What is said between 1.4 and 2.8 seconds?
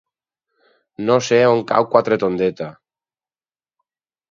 on cau Quatretondeta.